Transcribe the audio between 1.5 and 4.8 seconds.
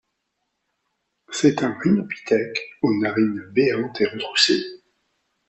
un rhinopithèque aux narines béantes et retroussées.